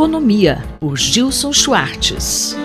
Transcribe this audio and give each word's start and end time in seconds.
Economia, 0.00 0.64
por 0.80 0.96
Gilson 0.96 1.52
Schwartz. 1.52 2.56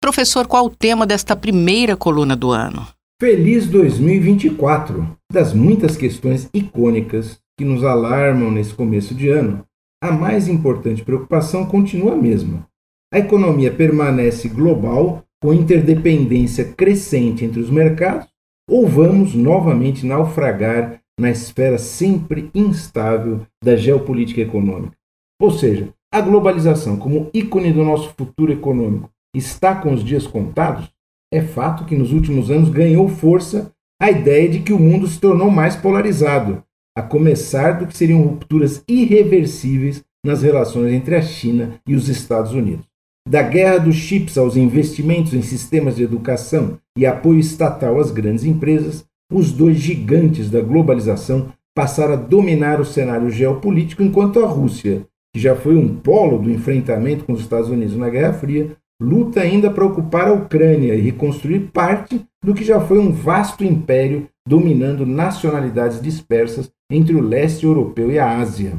Professor, 0.00 0.46
qual 0.46 0.64
o 0.64 0.70
tema 0.70 1.06
desta 1.06 1.36
primeira 1.36 1.94
coluna 1.94 2.34
do 2.34 2.50
ano? 2.50 2.88
Feliz 3.20 3.66
2024! 3.66 5.14
Das 5.30 5.52
muitas 5.52 5.98
questões 5.98 6.48
icônicas 6.54 7.40
que 7.58 7.64
nos 7.66 7.84
alarmam 7.84 8.50
nesse 8.50 8.72
começo 8.72 9.14
de 9.14 9.28
ano, 9.28 9.62
a 10.02 10.10
mais 10.10 10.48
importante 10.48 11.04
preocupação 11.04 11.66
continua 11.66 12.14
a 12.14 12.16
mesma. 12.16 12.66
A 13.12 13.18
economia 13.18 13.70
permanece 13.70 14.48
global, 14.48 15.22
com 15.42 15.52
interdependência 15.52 16.64
crescente 16.64 17.44
entre 17.44 17.60
os 17.60 17.68
mercados, 17.68 18.26
ou 18.66 18.86
vamos 18.86 19.34
novamente 19.34 20.06
naufragar 20.06 21.02
na 21.18 21.30
esfera 21.30 21.76
sempre 21.76 22.50
instável 22.54 23.40
da 23.62 23.74
geopolítica 23.74 24.40
econômica. 24.40 24.96
Ou 25.40 25.50
seja, 25.50 25.92
a 26.12 26.20
globalização 26.20 26.96
como 26.96 27.28
ícone 27.34 27.72
do 27.72 27.84
nosso 27.84 28.14
futuro 28.16 28.52
econômico 28.52 29.10
está 29.34 29.74
com 29.74 29.92
os 29.92 30.04
dias 30.04 30.26
contados? 30.26 30.88
É 31.32 31.42
fato 31.42 31.84
que 31.84 31.96
nos 31.96 32.12
últimos 32.12 32.50
anos 32.50 32.70
ganhou 32.70 33.08
força 33.08 33.72
a 34.00 34.10
ideia 34.10 34.48
de 34.48 34.60
que 34.60 34.72
o 34.72 34.78
mundo 34.78 35.06
se 35.06 35.20
tornou 35.20 35.50
mais 35.50 35.76
polarizado, 35.76 36.62
a 36.96 37.02
começar 37.02 37.72
do 37.72 37.86
que 37.86 37.96
seriam 37.96 38.22
rupturas 38.22 38.82
irreversíveis 38.88 40.04
nas 40.24 40.42
relações 40.42 40.92
entre 40.92 41.16
a 41.16 41.22
China 41.22 41.80
e 41.86 41.94
os 41.94 42.08
Estados 42.08 42.52
Unidos. 42.52 42.86
Da 43.28 43.42
guerra 43.42 43.78
dos 43.78 43.96
chips 43.96 44.38
aos 44.38 44.56
investimentos 44.56 45.34
em 45.34 45.42
sistemas 45.42 45.96
de 45.96 46.02
educação 46.02 46.78
e 46.96 47.04
apoio 47.04 47.38
estatal 47.38 48.00
às 48.00 48.10
grandes 48.10 48.44
empresas, 48.44 49.04
os 49.32 49.52
dois 49.52 49.76
gigantes 49.76 50.50
da 50.50 50.60
globalização 50.60 51.52
passaram 51.74 52.14
a 52.14 52.16
dominar 52.16 52.80
o 52.80 52.84
cenário 52.84 53.30
geopolítico, 53.30 54.02
enquanto 54.02 54.40
a 54.40 54.46
Rússia, 54.46 55.06
que 55.34 55.40
já 55.40 55.54
foi 55.54 55.76
um 55.76 55.94
polo 55.94 56.38
do 56.38 56.50
enfrentamento 56.50 57.24
com 57.24 57.32
os 57.32 57.40
Estados 57.40 57.68
Unidos 57.68 57.96
na 57.96 58.08
Guerra 58.08 58.32
Fria, 58.32 58.76
luta 59.00 59.40
ainda 59.40 59.70
para 59.70 59.86
ocupar 59.86 60.28
a 60.28 60.32
Ucrânia 60.32 60.94
e 60.94 61.00
reconstruir 61.00 61.70
parte 61.72 62.20
do 62.44 62.52
que 62.52 62.64
já 62.64 62.80
foi 62.80 62.98
um 62.98 63.12
vasto 63.12 63.62
império 63.62 64.28
dominando 64.46 65.06
nacionalidades 65.06 66.00
dispersas 66.00 66.70
entre 66.90 67.14
o 67.14 67.20
leste 67.20 67.64
europeu 67.64 68.10
e 68.10 68.18
a 68.18 68.38
Ásia. 68.38 68.72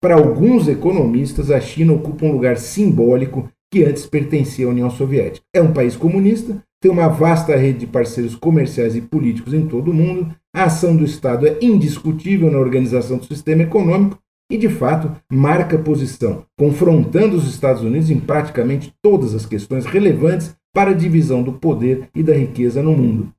Para 0.00 0.14
alguns 0.14 0.68
economistas, 0.68 1.50
a 1.50 1.60
China 1.60 1.94
ocupa 1.94 2.24
um 2.24 2.32
lugar 2.32 2.56
simbólico 2.56 3.50
que 3.72 3.84
antes 3.84 4.06
pertencia 4.06 4.66
à 4.66 4.70
União 4.70 4.90
Soviética. 4.90 5.44
É 5.54 5.60
um 5.60 5.72
país 5.72 5.96
comunista, 5.96 6.62
tem 6.80 6.90
uma 6.90 7.08
vasta 7.08 7.56
rede 7.56 7.80
de 7.80 7.86
parceiros 7.86 8.34
comerciais 8.34 8.94
e 8.94 9.00
políticos 9.00 9.52
em 9.52 9.66
todo 9.66 9.90
o 9.90 9.94
mundo, 9.94 10.34
a 10.54 10.64
ação 10.64 10.96
do 10.96 11.04
Estado 11.04 11.46
é 11.46 11.58
indiscutível 11.60 12.50
na 12.50 12.58
organização 12.58 13.18
do 13.18 13.26
sistema 13.26 13.62
econômico 13.62 14.18
e, 14.50 14.56
de 14.56 14.68
fato, 14.68 15.12
marca 15.30 15.78
posição, 15.78 16.44
confrontando 16.58 17.36
os 17.36 17.48
Estados 17.48 17.82
Unidos 17.82 18.10
em 18.10 18.18
praticamente 18.18 18.92
todas 19.02 19.34
as 19.34 19.44
questões 19.44 19.84
relevantes 19.84 20.54
para 20.74 20.90
a 20.90 20.94
divisão 20.94 21.42
do 21.42 21.52
poder 21.52 22.08
e 22.14 22.22
da 22.22 22.34
riqueza 22.34 22.82
no 22.82 22.92
mundo. 22.92 23.32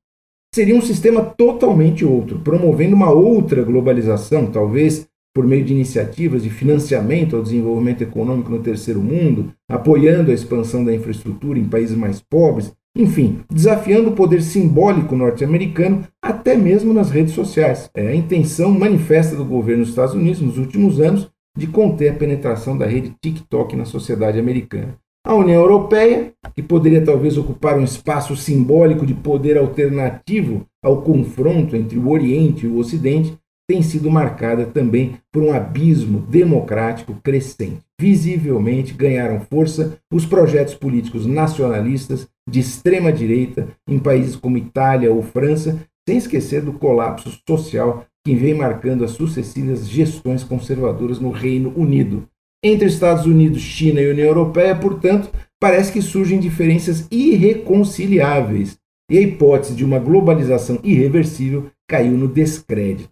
Seria 0.53 0.75
um 0.75 0.81
sistema 0.81 1.21
totalmente 1.21 2.03
outro, 2.03 2.39
promovendo 2.39 2.95
uma 2.95 3.11
outra 3.11 3.63
globalização, 3.63 4.47
talvez 4.47 5.07
por 5.33 5.45
meio 5.45 5.63
de 5.63 5.73
iniciativas 5.73 6.43
de 6.43 6.49
financiamento 6.49 7.35
ao 7.35 7.43
desenvolvimento 7.43 8.01
econômico 8.01 8.51
no 8.51 8.59
terceiro 8.59 9.01
mundo, 9.01 9.53
apoiando 9.69 10.31
a 10.31 10.33
expansão 10.33 10.83
da 10.83 10.93
infraestrutura 10.93 11.59
em 11.59 11.65
países 11.65 11.95
mais 11.95 12.21
pobres, 12.21 12.73
enfim, 12.97 13.39
desafiando 13.49 14.09
o 14.09 14.15
poder 14.15 14.41
simbólico 14.41 15.15
norte-americano 15.15 16.03
até 16.21 16.55
mesmo 16.55 16.93
nas 16.93 17.11
redes 17.11 17.33
sociais. 17.33 17.89
É 17.95 18.07
a 18.07 18.15
intenção 18.15 18.71
manifesta 18.71 19.35
do 19.35 19.45
governo 19.45 19.83
dos 19.83 19.91
Estados 19.91 20.15
Unidos 20.15 20.41
nos 20.41 20.57
últimos 20.57 20.99
anos 20.99 21.29
de 21.57 21.67
conter 21.67 22.09
a 22.09 22.15
penetração 22.15 22.77
da 22.77 22.85
rede 22.85 23.13
TikTok 23.21 23.75
na 23.75 23.85
sociedade 23.85 24.39
americana. 24.39 24.97
A 25.25 25.35
União 25.35 25.61
Europeia, 25.61 26.33
que 26.55 26.63
poderia 26.63 27.03
talvez 27.03 27.37
ocupar 27.37 27.77
um 27.77 27.83
espaço 27.83 28.35
simbólico 28.35 29.05
de 29.05 29.13
poder 29.13 29.57
alternativo 29.57 30.65
ao 30.83 31.01
confronto 31.01 31.75
entre 31.75 31.99
o 31.99 32.09
Oriente 32.09 32.65
e 32.65 32.69
o 32.69 32.77
Ocidente, 32.77 33.37
tem 33.69 33.83
sido 33.83 34.09
marcada 34.09 34.65
também 34.65 35.19
por 35.31 35.43
um 35.43 35.53
abismo 35.53 36.21
democrático 36.21 37.13
crescente. 37.23 37.81
Visivelmente 38.01 38.95
ganharam 38.95 39.41
força 39.41 39.99
os 40.11 40.25
projetos 40.25 40.73
políticos 40.73 41.27
nacionalistas 41.27 42.27
de 42.49 42.59
extrema 42.59 43.13
direita 43.13 43.67
em 43.87 43.99
países 43.99 44.35
como 44.35 44.57
Itália 44.57 45.13
ou 45.13 45.21
França, 45.21 45.85
sem 46.07 46.17
esquecer 46.17 46.63
do 46.63 46.73
colapso 46.73 47.29
social 47.47 48.07
que 48.25 48.33
vem 48.33 48.55
marcando 48.55 49.05
as 49.05 49.11
sucessivas 49.11 49.87
gestões 49.87 50.43
conservadoras 50.43 51.19
no 51.19 51.29
Reino 51.29 51.71
Unido. 51.77 52.27
Entre 52.63 52.87
Estados 52.87 53.27
Unidos, 53.27 53.61
China 53.61 54.01
e 54.01 54.09
União 54.09 54.29
Europeia, 54.29 54.75
portanto, 54.75 55.29
parece 55.59 55.91
que 55.93 56.01
surgem 56.01 56.39
diferenças 56.39 57.07
irreconciliáveis 57.11 58.79
e 59.11 59.17
a 59.19 59.21
hipótese 59.21 59.75
de 59.75 59.85
uma 59.85 59.99
globalização 59.99 60.79
irreversível 60.83 61.67
caiu 61.87 62.17
no 62.17 62.27
descrédito. 62.27 63.09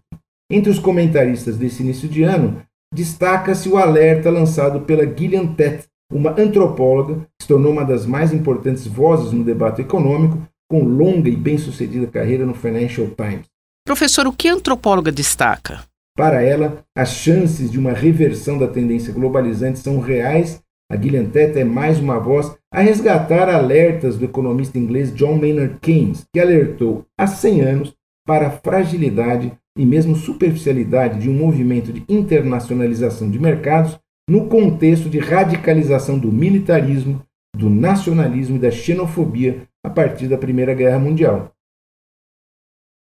Entre 0.50 0.70
os 0.70 0.78
comentaristas 0.78 1.58
desse 1.58 1.82
início 1.82 2.08
de 2.08 2.22
ano, 2.22 2.62
destaca-se 2.94 3.68
o 3.68 3.76
alerta 3.76 4.30
lançado 4.30 4.80
pela 4.80 5.04
Gillian 5.04 5.46
Tett, 5.48 5.84
uma 6.10 6.30
antropóloga 6.40 7.16
que 7.16 7.42
se 7.42 7.48
tornou 7.48 7.70
uma 7.70 7.84
das 7.84 8.06
mais 8.06 8.32
importantes 8.32 8.86
vozes 8.86 9.30
no 9.30 9.44
debate 9.44 9.82
econômico, 9.82 10.38
com 10.70 10.82
longa 10.82 11.28
e 11.28 11.36
bem-sucedida 11.36 12.06
carreira 12.06 12.46
no 12.46 12.54
Financial 12.54 13.06
Times. 13.08 13.44
Professor, 13.86 14.26
o 14.26 14.32
que 14.32 14.48
a 14.48 14.54
antropóloga 14.54 15.12
destaca? 15.12 15.82
Para 16.16 16.42
ela, 16.42 16.82
as 16.96 17.10
chances 17.10 17.70
de 17.70 17.78
uma 17.78 17.92
reversão 17.92 18.58
da 18.58 18.66
tendência 18.66 19.12
globalizante 19.12 19.78
são 19.78 20.00
reais. 20.00 20.62
A 20.90 20.96
Gillian 20.96 21.26
Tett 21.26 21.58
é 21.58 21.64
mais 21.64 22.00
uma 22.00 22.18
voz 22.18 22.56
a 22.72 22.80
resgatar 22.80 23.50
alertas 23.50 24.16
do 24.16 24.24
economista 24.24 24.78
inglês 24.78 25.14
John 25.14 25.36
Maynard 25.36 25.78
Keynes, 25.80 26.24
que 26.32 26.40
alertou 26.40 27.04
há 27.18 27.26
100 27.26 27.60
anos 27.60 27.94
para 28.26 28.48
a 28.48 28.50
fragilidade 28.50 29.52
e 29.78 29.86
mesmo 29.86 30.16
superficialidade 30.16 31.20
de 31.20 31.30
um 31.30 31.34
movimento 31.34 31.92
de 31.92 32.04
internacionalização 32.08 33.30
de 33.30 33.38
mercados 33.38 33.98
no 34.28 34.48
contexto 34.48 35.08
de 35.08 35.20
radicalização 35.20 36.18
do 36.18 36.32
militarismo, 36.32 37.24
do 37.56 37.70
nacionalismo 37.70 38.56
e 38.56 38.58
da 38.58 38.72
xenofobia 38.72 39.62
a 39.82 39.88
partir 39.88 40.26
da 40.26 40.36
Primeira 40.36 40.74
Guerra 40.74 40.98
Mundial. 40.98 41.52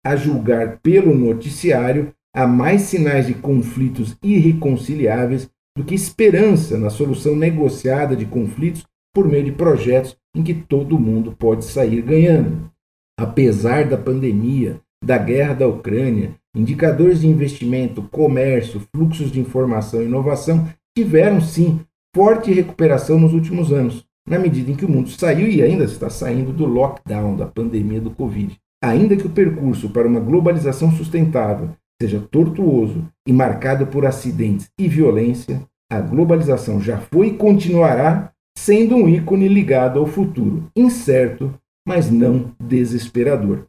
A 0.06 0.14
julgar 0.14 0.78
pelo 0.80 1.14
noticiário, 1.14 2.12
há 2.34 2.46
mais 2.46 2.82
sinais 2.82 3.26
de 3.26 3.34
conflitos 3.34 4.16
irreconciliáveis 4.22 5.50
do 5.76 5.82
que 5.82 5.94
esperança 5.94 6.78
na 6.78 6.90
solução 6.90 7.34
negociada 7.34 8.14
de 8.14 8.26
conflitos 8.26 8.84
por 9.14 9.26
meio 9.26 9.44
de 9.44 9.52
projetos 9.52 10.16
em 10.34 10.42
que 10.42 10.54
todo 10.54 10.98
mundo 10.98 11.32
pode 11.32 11.64
sair 11.64 12.02
ganhando. 12.02 12.70
Apesar 13.18 13.88
da 13.88 13.96
pandemia, 13.96 14.78
da 15.02 15.18
guerra 15.18 15.54
da 15.54 15.66
Ucrânia 15.66 16.34
Indicadores 16.56 17.20
de 17.20 17.28
investimento, 17.28 18.00
comércio, 18.10 18.80
fluxos 18.94 19.30
de 19.30 19.38
informação 19.38 20.00
e 20.00 20.06
inovação 20.06 20.66
tiveram 20.96 21.38
sim 21.38 21.80
forte 22.14 22.50
recuperação 22.50 23.20
nos 23.20 23.34
últimos 23.34 23.70
anos, 23.70 24.06
na 24.26 24.38
medida 24.38 24.70
em 24.70 24.74
que 24.74 24.86
o 24.86 24.90
mundo 24.90 25.10
saiu 25.10 25.46
e 25.46 25.62
ainda 25.62 25.84
está 25.84 26.08
saindo 26.08 26.54
do 26.54 26.64
lockdown, 26.64 27.36
da 27.36 27.44
pandemia 27.44 28.00
do 28.00 28.10
Covid. 28.10 28.56
Ainda 28.82 29.14
que 29.16 29.26
o 29.26 29.30
percurso 29.30 29.90
para 29.90 30.08
uma 30.08 30.18
globalização 30.18 30.90
sustentável 30.90 31.70
seja 32.00 32.26
tortuoso 32.30 33.06
e 33.28 33.34
marcado 33.34 33.86
por 33.86 34.06
acidentes 34.06 34.70
e 34.80 34.88
violência, 34.88 35.62
a 35.92 36.00
globalização 36.00 36.80
já 36.80 36.96
foi 36.98 37.28
e 37.28 37.34
continuará 37.34 38.32
sendo 38.56 38.96
um 38.96 39.06
ícone 39.06 39.46
ligado 39.46 39.98
ao 39.98 40.06
futuro, 40.06 40.70
incerto, 40.74 41.52
mas 41.86 42.10
não 42.10 42.52
desesperador. 42.58 43.66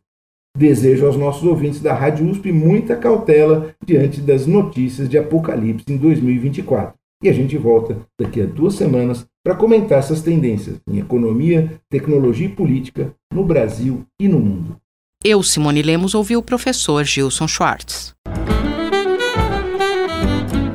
Desejo 0.57 1.05
aos 1.05 1.15
nossos 1.15 1.43
ouvintes 1.43 1.79
da 1.79 1.93
Rádio 1.93 2.27
USP 2.27 2.51
muita 2.51 2.95
cautela 2.95 3.75
diante 3.85 4.19
das 4.19 4.47
notícias 4.47 5.07
de 5.07 5.15
apocalipse 5.15 5.85
em 5.87 5.97
2024. 5.97 6.95
E 7.23 7.29
a 7.29 7.33
gente 7.33 7.55
volta 7.55 7.99
daqui 8.19 8.41
a 8.41 8.45
duas 8.47 8.73
semanas 8.73 9.23
para 9.45 9.53
comentar 9.53 9.99
essas 9.99 10.23
tendências 10.23 10.77
em 10.89 10.97
economia, 10.97 11.79
tecnologia 11.91 12.47
e 12.47 12.51
política 12.51 13.13
no 13.31 13.45
Brasil 13.45 14.03
e 14.19 14.27
no 14.27 14.39
mundo. 14.39 14.77
Eu, 15.23 15.43
Simone 15.43 15.83
Lemos, 15.83 16.15
ouvi 16.15 16.35
o 16.35 16.41
professor 16.41 17.03
Gilson 17.03 17.47
Schwartz. 17.47 18.15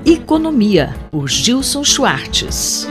Economia, 0.07 0.95
por 1.11 1.29
Gilson 1.29 1.83
Schwartz. 1.83 2.87